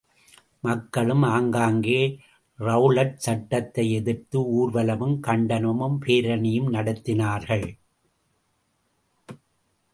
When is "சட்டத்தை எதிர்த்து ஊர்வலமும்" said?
3.15-5.15